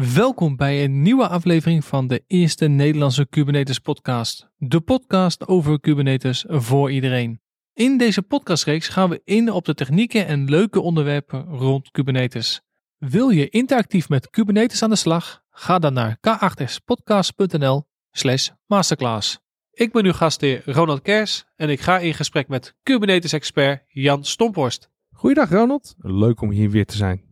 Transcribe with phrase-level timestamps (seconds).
[0.00, 4.48] Welkom bij een nieuwe aflevering van de eerste Nederlandse Kubernetes podcast.
[4.56, 7.40] De podcast over Kubernetes voor iedereen.
[7.74, 12.60] In deze podcastreeks gaan we in op de technieken en leuke onderwerpen rond Kubernetes.
[12.98, 15.42] Wil je interactief met Kubernetes aan de slag?
[15.50, 19.38] Ga dan naar k8spodcast.nl slash masterclass.
[19.70, 24.90] Ik ben uw gastheer Ronald Kers en ik ga in gesprek met Kubernetes-expert Jan Stomphorst.
[25.12, 27.22] Goeiedag Ronald, leuk om hier weer te zijn.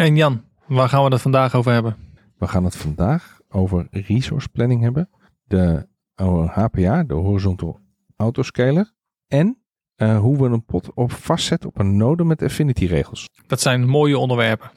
[0.00, 1.96] En Jan, waar gaan we het vandaag over hebben?
[2.38, 5.10] We gaan het vandaag over resource planning hebben,
[5.44, 5.86] de
[6.46, 7.80] HPA, de Horizontal
[8.16, 8.92] Autoscaler,
[9.26, 9.62] en
[9.96, 13.28] uh, hoe we een pot op vastzetten op een node met affinity regels.
[13.46, 14.70] Dat zijn mooie onderwerpen.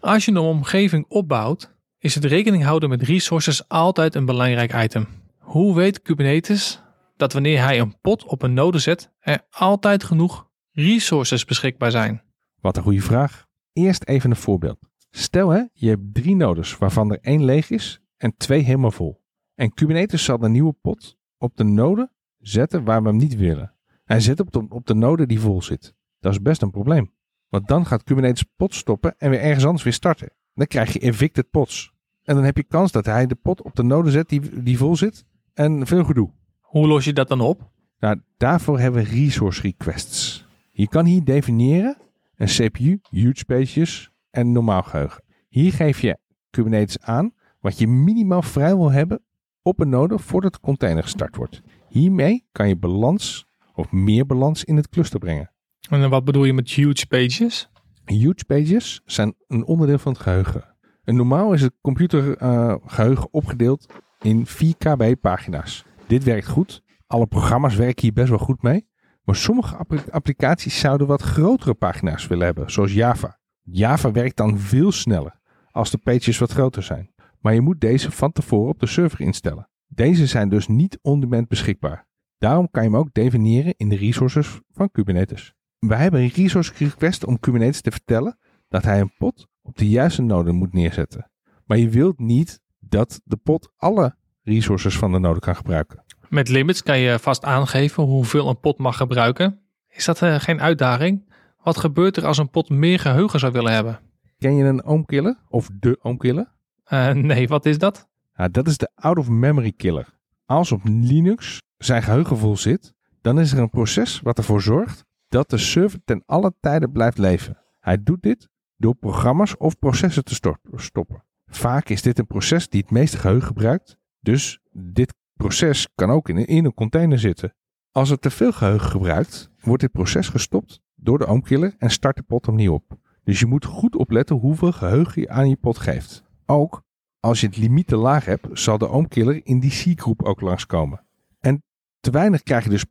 [0.00, 5.06] Als je een omgeving opbouwt, is het rekening houden met resources altijd een belangrijk item.
[5.38, 6.82] Hoe weet Kubernetes
[7.16, 12.22] dat wanneer hij een pot op een node zet, er altijd genoeg resources beschikbaar zijn?
[12.64, 13.46] Wat een goede vraag.
[13.72, 14.78] Eerst even een voorbeeld.
[15.10, 19.22] Stel hè, je hebt drie nodes waarvan er één leeg is en twee helemaal vol.
[19.54, 23.74] En Kubernetes zal de nieuwe pot op de node zetten waar we hem niet willen.
[24.04, 25.94] Hij zet op de, op de node die vol zit.
[26.20, 27.12] Dat is best een probleem.
[27.48, 30.32] Want dan gaat Kubernetes pot stoppen en weer ergens anders weer starten.
[30.54, 31.92] Dan krijg je evicted pots.
[32.22, 34.78] En dan heb je kans dat hij de pot op de node zet die, die
[34.78, 35.24] vol zit.
[35.54, 36.30] En veel gedoe.
[36.60, 37.70] Hoe los je dat dan op?
[37.98, 40.46] Nou, daarvoor hebben we resource requests.
[40.72, 41.96] Je kan hier definiëren
[42.36, 45.24] een CPU, huge spaces en normaal geheugen.
[45.48, 46.18] Hier geef je
[46.50, 49.22] Kubernetes aan wat je minimaal vrij wil hebben
[49.62, 51.60] op een node voordat de container gestart wordt.
[51.88, 55.50] Hiermee kan je balans of meer balans in het cluster brengen.
[55.90, 57.70] En wat bedoel je met huge pages?
[58.04, 60.74] Huge pages zijn een onderdeel van het geheugen.
[61.04, 63.86] En normaal is het computergeheugen uh, opgedeeld
[64.20, 65.84] in 4 KB pagina's.
[66.06, 66.82] Dit werkt goed.
[67.06, 68.86] Alle programma's werken hier best wel goed mee.
[69.24, 69.76] Maar sommige
[70.10, 73.38] applicaties zouden wat grotere pagina's willen hebben, zoals Java.
[73.62, 75.40] Java werkt dan veel sneller
[75.70, 77.10] als de pages wat groter zijn.
[77.40, 79.68] Maar je moet deze van tevoren op de server instellen.
[79.86, 82.06] Deze zijn dus niet on-demand beschikbaar.
[82.38, 85.54] Daarom kan je hem ook definiëren in de resources van Kubernetes.
[85.78, 88.38] Wij hebben een resource request om Kubernetes te vertellen
[88.68, 91.30] dat hij een pot op de juiste node moet neerzetten.
[91.64, 96.04] Maar je wilt niet dat de pot alle resources van de node kan gebruiken.
[96.34, 99.60] Met limits kan je vast aangeven hoeveel een pot mag gebruiken.
[99.88, 101.32] Is dat uh, geen uitdaging?
[101.62, 104.00] Wat gebeurt er als een pot meer geheugen zou willen hebben?
[104.38, 106.52] Ken je een oomkiller of de oomkiller?
[106.92, 108.08] Uh, nee, wat is dat?
[108.36, 110.08] Ja, dat is de out-of-memory killer.
[110.44, 115.04] Als op Linux zijn geheugen vol zit, dan is er een proces wat ervoor zorgt
[115.28, 117.58] dat de server ten alle tijde blijft leven.
[117.80, 120.34] Hij doet dit door programma's of processen te
[120.74, 121.24] stoppen.
[121.46, 126.28] Vaak is dit een proces die het meeste geheugen gebruikt, dus dit proces kan ook
[126.28, 127.54] in, in een container zitten.
[127.90, 132.16] Als het te veel geheugen gebruikt, wordt dit proces gestopt door de oomkiller en start
[132.16, 132.98] de pot opnieuw op.
[133.24, 136.24] Dus je moet goed opletten hoeveel geheugen je aan je pot geeft.
[136.46, 136.82] Ook
[137.20, 141.04] als je het limiet te laag hebt, zal de oomkiller in die C-groep ook langskomen.
[141.40, 141.62] En
[142.00, 142.84] te weinig krijg je dus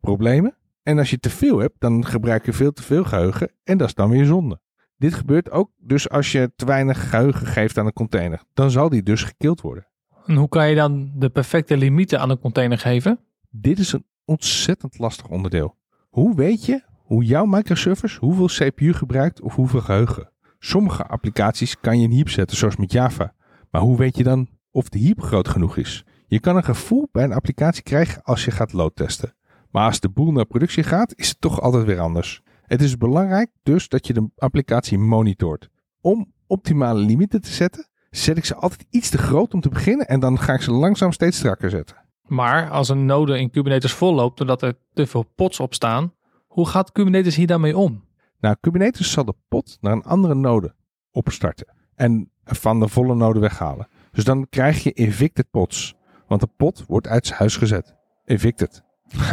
[0.00, 0.56] problemen.
[0.82, 3.88] En als je te veel hebt, dan gebruik je veel te veel geheugen en dat
[3.88, 4.60] is dan weer zonde.
[4.96, 8.42] Dit gebeurt ook dus als je te weinig geheugen geeft aan een container.
[8.54, 9.89] Dan zal die dus gekild worden.
[10.26, 13.18] En hoe kan je dan de perfecte limieten aan een container geven?
[13.50, 15.76] Dit is een ontzettend lastig onderdeel.
[16.08, 20.30] Hoe weet je hoe jouw microservice hoeveel CPU gebruikt of hoeveel geheugen?
[20.58, 23.34] Sommige applicaties kan je in heap zetten, zoals met Java.
[23.70, 26.04] Maar hoe weet je dan of de heap groot genoeg is?
[26.26, 29.34] Je kan een gevoel bij een applicatie krijgen als je gaat loadtesten.
[29.70, 32.42] Maar als de boel naar productie gaat, is het toch altijd weer anders.
[32.62, 35.68] Het is belangrijk dus dat je de applicatie monitort.
[36.00, 40.06] Om optimale limieten te zetten, zet ik ze altijd iets te groot om te beginnen
[40.06, 41.96] en dan ga ik ze langzaam steeds strakker zetten.
[42.26, 46.14] Maar als een node in Kubernetes volloopt doordat er te veel pots op staan,
[46.46, 48.04] hoe gaat Kubernetes hier daarmee om?
[48.40, 50.74] Nou, Kubernetes zal de pot naar een andere node
[51.10, 53.88] opstarten en van de volle node weghalen.
[54.12, 55.94] Dus dan krijg je evicted pots,
[56.26, 57.94] want de pot wordt uit zijn huis gezet.
[58.24, 58.82] Evicted.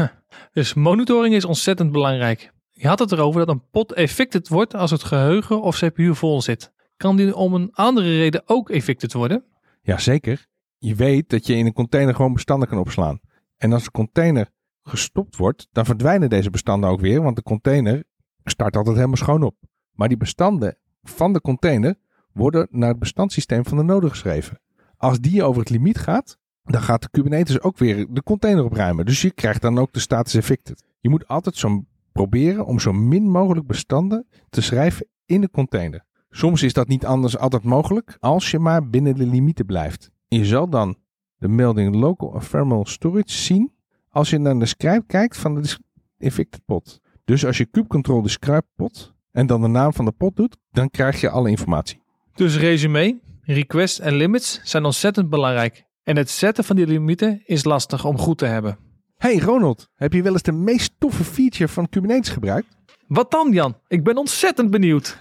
[0.53, 2.51] dus monitoring is ontzettend belangrijk.
[2.71, 6.41] Je had het erover dat een pot evicted wordt als het geheugen of CPU vol
[6.41, 6.74] zit.
[6.97, 9.44] Kan die om een andere reden ook evicted worden?
[9.81, 10.47] Jazeker.
[10.77, 13.19] Je weet dat je in een container gewoon bestanden kan opslaan.
[13.57, 14.49] En als de container
[14.83, 18.03] gestopt wordt, dan verdwijnen deze bestanden ook weer, want de container
[18.44, 19.55] start altijd helemaal schoon op.
[19.91, 21.95] Maar die bestanden van de container
[22.33, 24.59] worden naar het bestandssysteem van de node geschreven.
[24.97, 29.05] Als die over het limiet gaat, dan gaat de Kubernetes ook weer de container opruimen.
[29.05, 30.83] Dus je krijgt dan ook de status evicted.
[31.00, 36.05] Je moet altijd zo proberen om zo min mogelijk bestanden te schrijven in de container.
[36.38, 40.12] Soms is dat niet anders altijd mogelijk als je maar binnen de limieten blijft.
[40.28, 40.98] Je zal dan
[41.38, 43.72] de melding Local Ephemeral Storage zien
[44.10, 45.78] als je naar de scribe kijkt van de
[46.18, 47.00] infected pot.
[47.25, 50.89] Dus als je kubecontrol describe pot en dan de naam van de pot doet, dan
[50.89, 52.01] krijg je alle informatie.
[52.36, 55.86] Dus resume, requests en limits zijn ontzettend belangrijk.
[56.04, 58.78] En het zetten van die limieten is lastig om goed te hebben.
[59.16, 62.78] Hey Ronald, heb je wel eens de meest toffe feature van Kubernetes gebruikt?
[63.07, 63.78] Wat dan Jan?
[63.88, 65.18] Ik ben ontzettend benieuwd.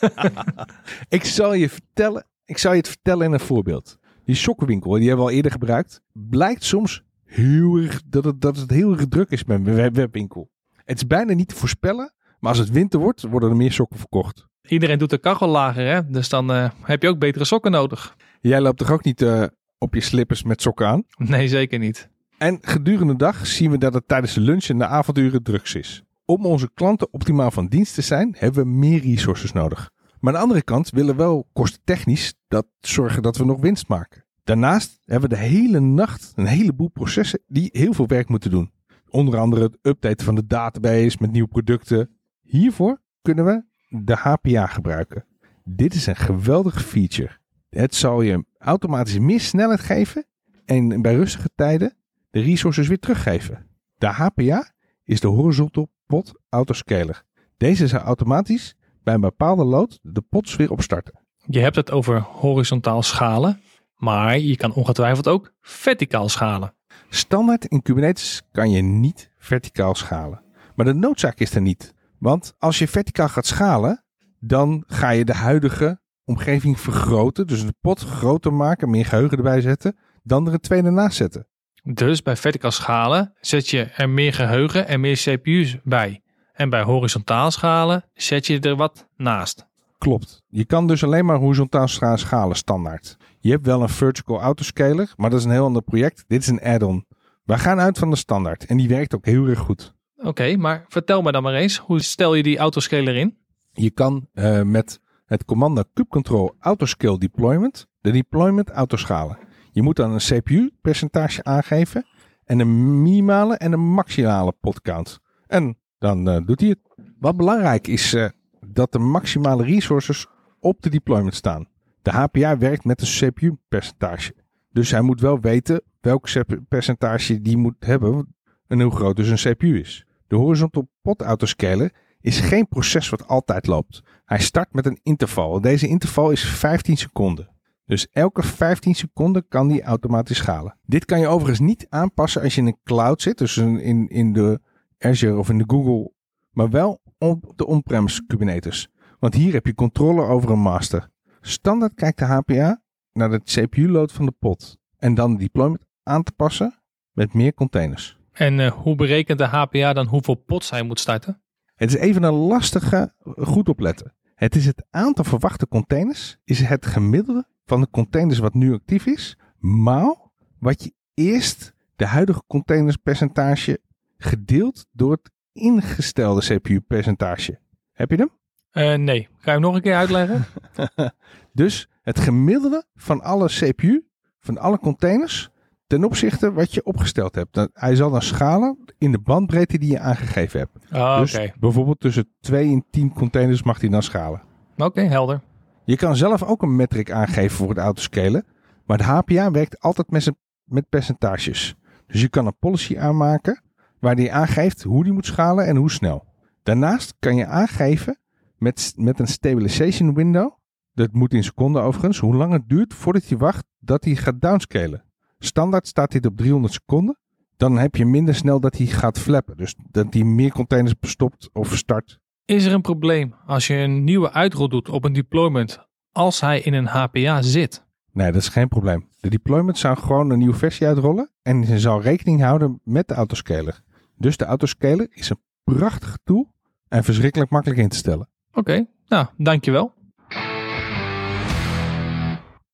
[1.08, 3.98] ik zal je vertellen, ik zal je het vertellen in een voorbeeld.
[4.24, 8.56] Die sokkenwinkel, die hebben we al eerder gebruikt, blijkt soms heel erg, dat, het, dat
[8.56, 10.50] het heel erg druk is met een webwinkel.
[10.84, 13.98] Het is bijna niet te voorspellen, maar als het winter wordt, worden er meer sokken
[13.98, 14.46] verkocht.
[14.62, 16.10] Iedereen doet de kachel lager, hè?
[16.10, 18.16] dus dan uh, heb je ook betere sokken nodig.
[18.40, 19.44] Jij loopt toch ook niet uh,
[19.78, 21.04] op je slippers met sokken aan?
[21.16, 22.08] Nee, zeker niet.
[22.38, 25.74] En gedurende de dag zien we dat het tijdens de lunch en de avonduren drugs
[25.74, 26.02] is.
[26.30, 29.90] Om onze klanten optimaal van dienst te zijn, hebben we meer resources nodig.
[30.20, 33.88] Maar aan de andere kant willen we wel kostentechnisch dat zorgen dat we nog winst
[33.88, 34.24] maken.
[34.44, 38.72] Daarnaast hebben we de hele nacht een heleboel processen die heel veel werk moeten doen.
[39.08, 42.18] Onder andere het updaten van de database met nieuwe producten.
[42.40, 45.24] Hiervoor kunnen we de HPA gebruiken.
[45.64, 47.38] Dit is een geweldige feature.
[47.68, 50.26] Het zal je automatisch meer snelheid geven
[50.64, 51.96] en bij rustige tijden
[52.30, 53.66] de resources weer teruggeven.
[53.98, 54.72] De HPA
[55.04, 57.22] is de Horizontal Pot Autoscaler.
[57.56, 61.20] Deze zal automatisch bij een bepaalde load de pots weer opstarten.
[61.46, 63.60] Je hebt het over horizontaal schalen,
[63.96, 66.74] maar je kan ongetwijfeld ook verticaal schalen.
[67.08, 70.42] Standaard in Kubernetes kan je niet verticaal schalen.
[70.74, 71.94] Maar de noodzaak is er niet.
[72.18, 74.04] Want als je verticaal gaat schalen,
[74.40, 77.46] dan ga je de huidige omgeving vergroten.
[77.46, 81.48] Dus de pot groter maken, meer geheugen erbij zetten, dan er een tweede naast zetten.
[81.90, 86.22] Dus bij verticaal schalen zet je er meer geheugen en meer CPU's bij.
[86.52, 89.66] En bij horizontaal schalen zet je er wat naast.
[89.98, 90.42] Klopt.
[90.48, 93.16] Je kan dus alleen maar horizontaal schalen standaard.
[93.40, 96.24] Je hebt wel een vertical autoscaler, maar dat is een heel ander project.
[96.26, 97.06] Dit is een add-on.
[97.44, 99.94] We gaan uit van de standaard en die werkt ook heel erg goed.
[100.16, 103.38] Oké, maar vertel me dan maar eens, hoe stel je die autoscaler in?
[103.72, 109.38] Je kan uh, met het commando kubecontrol autoscale deployment de deployment autoschalen.
[109.78, 112.06] Je moet dan een CPU percentage aangeven
[112.44, 115.18] en een minimale en een maximale potcount.
[115.46, 116.78] En dan uh, doet hij het.
[117.18, 118.28] Wat belangrijk is uh,
[118.66, 120.26] dat de maximale resources
[120.60, 121.68] op de deployment staan.
[122.02, 124.34] De HPA werkt met een CPU percentage.
[124.70, 126.28] Dus hij moet wel weten welk
[126.68, 128.36] percentage die moet hebben
[128.66, 130.06] en hoe groot dus een CPU is.
[130.26, 134.02] De horizontal pot autoscaler is geen proces wat altijd loopt.
[134.24, 135.60] Hij start met een interval.
[135.60, 137.56] Deze interval is 15 seconden.
[137.88, 140.78] Dus elke 15 seconden kan die automatisch schalen.
[140.86, 144.32] Dit kan je overigens niet aanpassen als je in een cloud zit, dus in, in
[144.32, 144.60] de
[144.98, 146.12] Azure of in de Google,
[146.50, 148.88] maar wel op de on-premise Kubernetes.
[149.18, 151.08] Want hier heb je controle over een master.
[151.40, 152.82] Standaard kijkt de HPA
[153.12, 156.82] naar de CPU-load van de pod en dan de deployment aan te passen
[157.12, 158.18] met meer containers.
[158.32, 161.42] En uh, hoe berekent de HPA dan hoeveel pods hij moet starten?
[161.74, 164.14] Het is even een lastige, goed opletten.
[164.34, 169.06] Het is het aantal verwachte containers, is het gemiddelde van de containers wat nu actief
[169.06, 173.80] is, maal wat je eerst de huidige containerspercentage
[174.18, 177.58] gedeeld door het ingestelde CPU-percentage.
[177.92, 178.30] Heb je hem?
[178.72, 179.22] Uh, nee.
[179.22, 180.44] Ga je hem nog een keer uitleggen?
[181.52, 184.06] dus het gemiddelde van alle CPU,
[184.40, 185.50] van alle containers,
[185.86, 187.68] ten opzichte wat je opgesteld hebt.
[187.72, 190.92] Hij zal dan schalen in de bandbreedte die je aangegeven hebt.
[190.92, 194.42] Ah, dus bijvoorbeeld tussen 2 en 10 containers mag hij dan schalen.
[194.76, 195.40] Oké, helder.
[195.88, 198.46] Je kan zelf ook een metric aangeven voor het autoscalen.
[198.86, 200.32] Maar de HPA werkt altijd met,
[200.64, 201.76] met percentages.
[202.06, 203.62] Dus je kan een policy aanmaken
[203.98, 206.24] waar die aangeeft hoe die moet schalen en hoe snel.
[206.62, 208.18] Daarnaast kan je aangeven
[208.56, 210.52] met, met een stabilization window.
[210.92, 212.18] Dat moet in seconden overigens.
[212.18, 215.04] Hoe lang het duurt voordat je wacht dat hij gaat downscalen.
[215.38, 217.18] Standaard staat dit op 300 seconden.
[217.56, 219.56] Dan heb je minder snel dat hij gaat flappen.
[219.56, 222.20] Dus dat hij meer containers stopt of start.
[222.48, 225.78] Is er een probleem als je een nieuwe uitrol doet op een deployment
[226.12, 227.84] als hij in een HPA zit?
[228.12, 229.08] Nee, dat is geen probleem.
[229.20, 233.14] De deployment zou gewoon een nieuwe versie uitrollen en ze zal rekening houden met de
[233.14, 233.80] autoscaler.
[234.16, 236.54] Dus de autoscaler is een prachtige tool
[236.88, 238.28] en verschrikkelijk makkelijk in te stellen.
[238.52, 239.94] Oké, nou, dankjewel.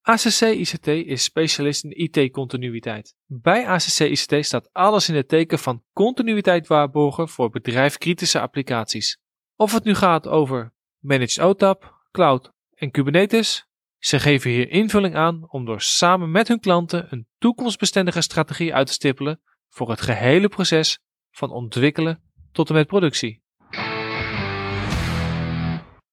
[0.02, 3.14] ACC ICT is specialist in IT-continuïteit.
[3.26, 9.23] Bij ACC ICT staat alles in het teken van continuïteit waarborgen voor bedrijfkritische applicaties.
[9.64, 13.66] Of het nu gaat over Managed OTAP, Cloud en Kubernetes,
[13.99, 18.87] ze geven hier invulling aan om door samen met hun klanten een toekomstbestendige strategie uit
[18.87, 20.99] te stippelen voor het gehele proces
[21.30, 23.42] van ontwikkelen tot en met productie.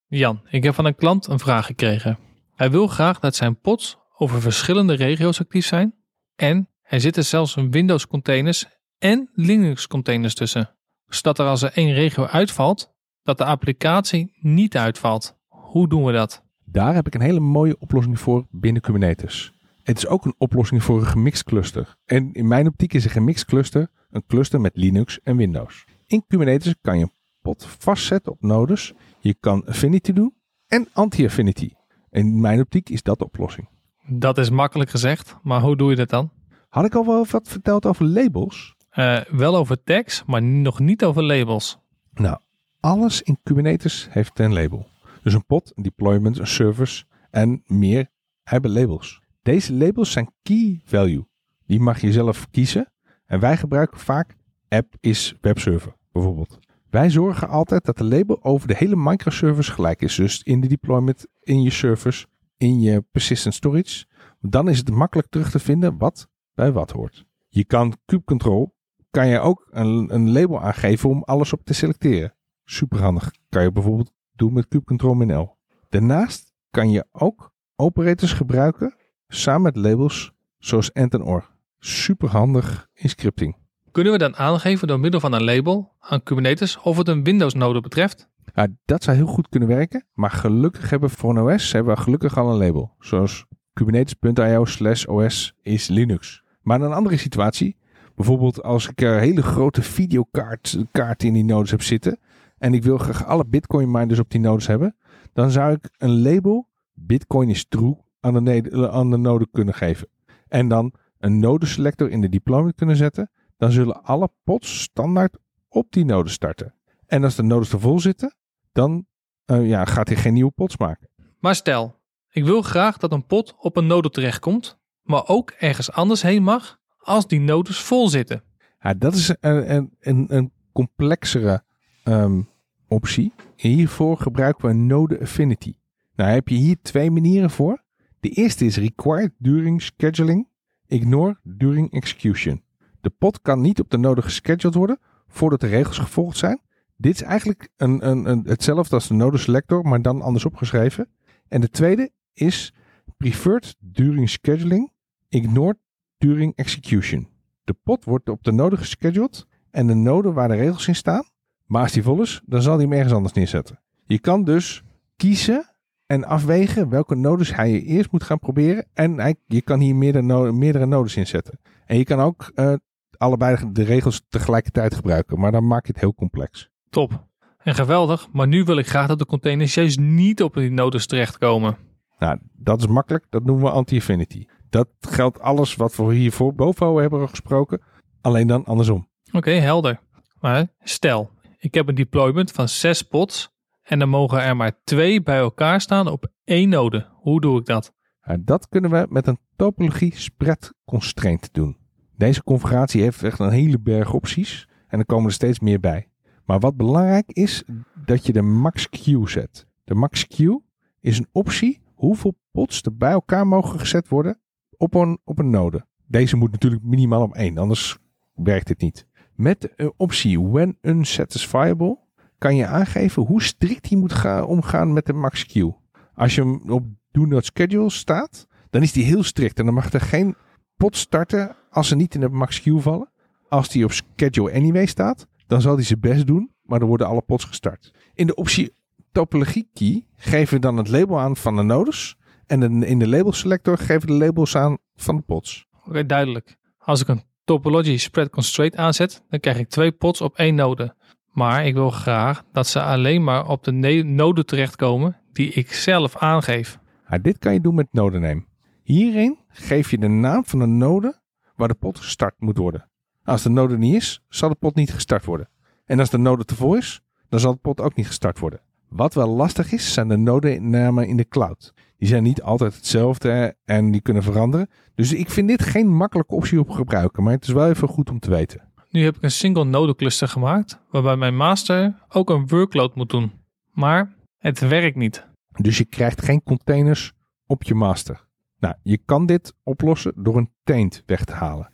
[0.06, 2.18] Jan, ik heb van een klant een vraag gekregen.
[2.54, 5.94] Hij wil graag dat zijn pots over verschillende regio's actief zijn,
[6.36, 8.66] En er zitten zelfs Windows containers
[8.98, 10.76] en Linux containers tussen.
[11.06, 12.90] Zodat er als er één regio uitvalt,
[13.22, 15.36] dat de applicatie niet uitvalt.
[15.48, 16.42] Hoe doen we dat?
[16.64, 19.52] Daar heb ik een hele mooie oplossing voor binnen Kubernetes.
[19.82, 21.96] Het is ook een oplossing voor een gemixt cluster.
[22.04, 25.84] En in mijn optiek is een gemixt cluster een cluster met Linux en Windows.
[26.06, 27.12] In Kubernetes kan je een
[27.42, 28.92] pot vastzetten op nodes.
[29.20, 30.34] Je kan affinity doen
[30.66, 31.70] en anti-affinity.
[32.10, 33.68] In mijn optiek is dat de oplossing.
[34.06, 36.30] Dat is makkelijk gezegd, maar hoe doe je dat dan?
[36.68, 38.74] Had ik al wel wat verteld over labels?
[38.94, 41.78] Uh, wel over tags, maar nog niet over labels.
[42.12, 42.38] Nou,
[42.82, 44.86] alles in Kubernetes heeft een label.
[45.22, 48.10] Dus een pod, een deployment, een service en meer
[48.42, 49.20] hebben labels.
[49.42, 51.26] Deze labels zijn key value.
[51.66, 52.92] Die mag je zelf kiezen.
[53.26, 54.36] En wij gebruiken vaak
[54.68, 56.58] app is webserver bijvoorbeeld.
[56.90, 60.14] Wij zorgen altijd dat de label over de hele microservice gelijk is.
[60.14, 64.04] Dus in de deployment, in je servers, in je persistent storage.
[64.40, 67.24] Dan is het makkelijk terug te vinden wat bij wat hoort.
[67.48, 68.74] Je kan kubecontrol,
[69.10, 72.34] kan je ook een, een label aangeven om alles op te selecteren.
[72.64, 73.30] Superhandig.
[73.48, 75.56] Kan je bijvoorbeeld doen met kubecontrol L.
[75.88, 78.94] Daarnaast kan je ook operators gebruiken
[79.28, 81.50] samen met labels zoals AND en OR.
[81.78, 83.56] Superhandig in scripting.
[83.90, 87.80] Kunnen we dan aangeven door middel van een label aan Kubernetes of het een Windows-node
[87.80, 88.28] betreft?
[88.54, 91.94] Ja, dat zou heel goed kunnen werken, maar gelukkig hebben we voor een OS hebben
[91.94, 92.94] we gelukkig al een label.
[92.98, 96.42] Zoals kubernetes.io slash os is Linux.
[96.62, 97.76] Maar in een andere situatie,
[98.14, 102.18] bijvoorbeeld als ik een hele grote videokaart kaart in die nodes heb zitten
[102.62, 104.96] en ik wil graag alle bitcoin miners op die nodes hebben,
[105.32, 110.08] dan zou ik een label bitcoin is true aan de, aan de node kunnen geven.
[110.48, 115.38] En dan een node selector in de deployment kunnen zetten dan zullen alle pods standaard
[115.68, 116.74] op die node starten.
[117.06, 118.34] En als de nodes er vol zitten,
[118.72, 119.06] dan
[119.46, 121.08] uh, ja, gaat hij geen nieuwe pods maken.
[121.38, 121.96] Maar stel,
[122.30, 126.42] ik wil graag dat een pot op een node terechtkomt, maar ook ergens anders heen
[126.42, 128.42] mag als die nodes vol zitten.
[128.80, 131.64] Ja, dat is een, een, een, een complexere
[132.04, 132.50] um,
[132.92, 133.32] optie.
[133.56, 135.74] Hiervoor gebruiken we node affinity.
[136.14, 137.82] Nou heb je hier twee manieren voor.
[138.20, 140.48] De eerste is required during scheduling,
[140.86, 142.62] ignore during execution.
[143.00, 146.60] De pot kan niet op de nodige gescheduled worden voordat de regels gevolgd zijn.
[146.96, 151.08] Dit is eigenlijk een, een, een, hetzelfde als de node selector, maar dan anders opgeschreven.
[151.48, 152.74] En de tweede is
[153.16, 154.92] preferred during scheduling,
[155.28, 155.78] ignored
[156.18, 157.28] during execution.
[157.64, 161.24] De pot wordt op de node gescheduled en de node waar de regels in staan.
[161.72, 163.80] Maar als die vol is, dan zal hij hem ergens anders neerzetten.
[164.06, 164.82] Je kan dus
[165.16, 165.74] kiezen
[166.06, 168.86] en afwegen welke nodes hij eerst moet gaan proberen.
[168.94, 171.60] En hij, je kan hier meerdere, meerdere nodes inzetten.
[171.86, 172.72] En je kan ook uh,
[173.16, 175.40] allebei de regels tegelijkertijd gebruiken.
[175.40, 176.68] Maar dan maak je het heel complex.
[176.90, 177.26] Top.
[177.58, 178.28] En geweldig.
[178.32, 181.76] Maar nu wil ik graag dat de containers juist niet op die nodes terechtkomen.
[182.18, 183.26] Nou, dat is makkelijk.
[183.30, 184.46] Dat noemen we anti-affinity.
[184.70, 187.80] Dat geldt alles wat we hiervoor boven hebben gesproken.
[188.20, 189.08] Alleen dan andersom.
[189.32, 190.00] Oké, helder.
[190.40, 191.30] Maar stel,
[191.62, 193.50] ik heb een deployment van zes pods.
[193.82, 197.08] En dan mogen er maar twee bij elkaar staan op één node.
[197.12, 197.92] Hoe doe ik dat?
[198.40, 201.76] dat kunnen we met een topologie spread constraint doen.
[202.16, 206.08] Deze configuratie heeft echt een hele berg opties en er komen er steeds meer bij.
[206.44, 207.64] Maar wat belangrijk is,
[208.04, 209.66] dat je de max queue zet.
[209.84, 210.62] De max queue
[211.00, 214.40] is een optie hoeveel pods er bij elkaar mogen gezet worden
[214.76, 215.86] op een, op een node.
[216.06, 217.98] Deze moet natuurlijk minimaal op één, anders
[218.34, 219.06] werkt dit niet.
[219.42, 221.98] Met de optie when unsatisfiable
[222.38, 225.74] kan je aangeven hoe strikt hij moet gaan, omgaan met de max queue.
[226.14, 229.74] Als je hem op do not schedule staat, dan is die heel strikt en dan
[229.74, 230.34] mag er geen
[230.76, 233.10] pot starten als ze niet in de max queue vallen.
[233.48, 237.06] Als die op schedule anyway staat, dan zal hij zijn best doen, maar dan worden
[237.06, 237.90] alle pots gestart.
[238.14, 238.74] In de optie
[239.12, 242.16] topologie key geven we dan het label aan van de nodes.
[242.46, 245.66] En in de label selector geven we de labels aan van de pots.
[245.84, 246.56] Oké, duidelijk.
[246.78, 247.22] Als ik een
[247.52, 250.94] topology spread constraint aanzet, dan krijg ik twee pots op één node.
[251.32, 253.72] Maar ik wil graag dat ze alleen maar op de
[254.04, 256.78] node terechtkomen die ik zelf aangeef.
[257.08, 258.44] Ja, dit kan je doen met nodename.
[258.82, 261.20] Hierin geef je de naam van de node
[261.56, 262.88] waar de pot gestart moet worden.
[263.24, 265.48] Als de node niet is, zal de pot niet gestart worden.
[265.84, 268.60] En als de node te vol is, dan zal de pot ook niet gestart worden.
[268.88, 271.74] Wat wel lastig is, zijn de nodenamen in de cloud.
[272.02, 274.68] Die zijn niet altijd hetzelfde en die kunnen veranderen.
[274.94, 278.10] Dus ik vind dit geen makkelijke optie op gebruiken, maar het is wel even goed
[278.10, 278.72] om te weten.
[278.90, 283.10] Nu heb ik een single node cluster gemaakt, waarbij mijn master ook een workload moet
[283.10, 283.32] doen.
[283.72, 285.26] Maar het werkt niet.
[285.60, 287.12] Dus je krijgt geen containers
[287.46, 288.26] op je master.
[288.58, 291.72] Nou, je kan dit oplossen door een taint weg te halen.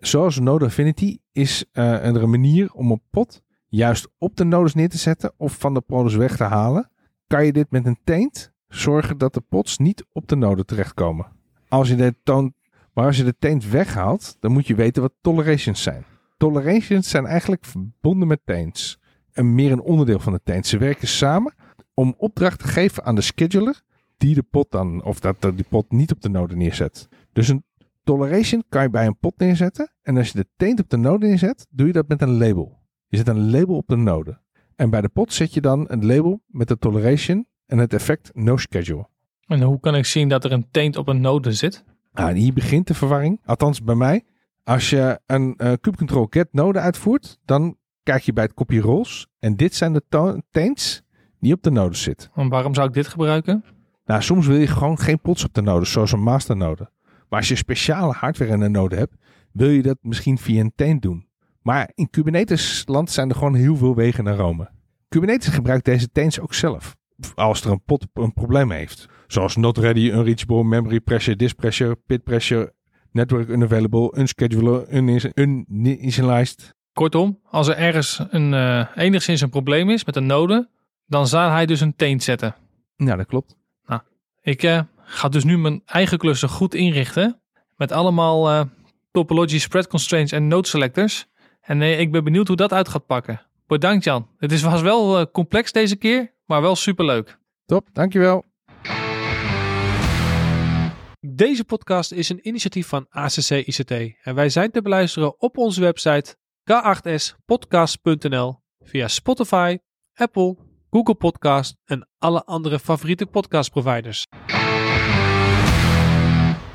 [0.00, 4.74] zoals Node Affinity is uh, er een manier om een pot juist op de nodes
[4.74, 6.90] neer te zetten of van de pods weg te halen.
[7.26, 11.26] Kan je dit met een taint zorgen dat de pots niet op de node terechtkomen.
[11.68, 12.54] Als je dit toont,
[12.92, 16.04] Maar als je de taint weghaalt, dan moet je weten wat tolerations zijn.
[16.36, 18.98] Tolerations zijn eigenlijk verbonden met taints.
[19.32, 20.66] En meer een onderdeel van de taint.
[20.66, 21.54] Ze werken samen
[21.94, 23.82] om opdracht te geven aan de scheduler
[24.16, 27.08] die de pot dan, of dat die pot niet op de node neerzet.
[27.32, 27.64] Dus een
[28.04, 29.92] toleration kan je bij een pot neerzetten.
[30.02, 32.78] En als je de taint op de node neerzet, doe je dat met een label.
[33.08, 34.38] Je zet een label op de node.
[34.76, 38.30] En bij de pot zet je dan een label met de toleration en het effect
[38.34, 39.06] no schedule.
[39.46, 41.84] En hoe kan ik zien dat er een taint op een node zit?
[42.12, 43.40] En hier begint de verwarring.
[43.44, 44.24] Althans bij mij.
[44.64, 49.26] Als je een uh, kubecontrol get node uitvoert, dan kijk je bij het kopje roles.
[49.38, 51.02] En dit zijn de taints
[51.40, 52.30] die op de node zitten.
[52.34, 53.64] En waarom zou ik dit gebruiken?
[54.04, 56.90] Nou, soms wil je gewoon geen pots op de node, zoals een masternode.
[57.28, 59.14] Maar als je speciale hardware in een node hebt,
[59.52, 61.28] wil je dat misschien via een taint doen.
[61.62, 64.70] Maar in Kubernetes land zijn er gewoon heel veel wegen naar Rome.
[65.08, 66.96] Kubernetes gebruikt deze taints ook zelf.
[67.34, 69.08] Als er een pot een probleem heeft.
[69.26, 72.74] Zoals not ready, unreachable, memory pressure, disk pressure, pit pressure,
[73.10, 74.86] network unavailable, unschedulable,
[75.34, 76.74] uninitialized.
[76.92, 80.68] Kortom, als er ergens een, uh, enigszins een probleem is met een node,
[81.06, 82.54] dan zal hij dus een taint zetten.
[82.96, 83.56] Ja, dat klopt.
[83.86, 84.00] Nou,
[84.42, 87.40] ik uh, ga dus nu mijn eigen klussen goed inrichten.
[87.76, 88.62] Met allemaal uh,
[89.10, 91.26] topology spread constraints en node selectors.
[91.60, 93.40] En ik ben benieuwd hoe dat uit gaat pakken.
[93.66, 94.28] Bedankt Jan.
[94.38, 97.38] Het is, was wel complex deze keer, maar wel superleuk.
[97.64, 98.44] Top, dankjewel.
[101.20, 103.90] Deze podcast is een initiatief van ACC ICT
[104.22, 106.36] en wij zijn te beluisteren op onze website
[106.70, 109.78] k8spodcast.nl via Spotify,
[110.14, 110.56] Apple,
[110.90, 114.26] Google Podcast en alle andere favoriete podcastproviders.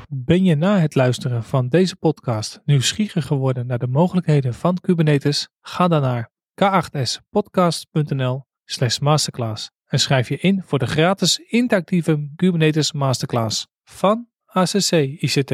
[0.08, 5.48] Ben je na het luisteren van deze podcast nieuwsgierig geworden naar de mogelijkheden van Kubernetes?
[5.60, 6.30] Ga dan naar
[6.60, 14.92] k8spodcast.nl slash masterclass en schrijf je in voor de gratis interactieve Kubernetes masterclass van ACC
[14.92, 15.52] ICT.